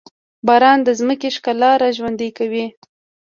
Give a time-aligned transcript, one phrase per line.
[0.47, 2.65] باران د ځمکې ښکلا راژوندي کوي.